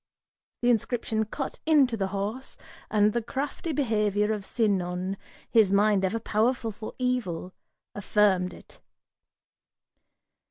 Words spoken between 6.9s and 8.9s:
evil, affirmed it.